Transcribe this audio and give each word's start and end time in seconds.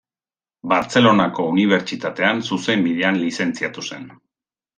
Bartzelonako 0.69 1.45
Unibertsitatean 1.49 2.41
Zuzenbidean 2.49 3.21
lizentziatu 3.27 3.87
zen. 3.91 4.11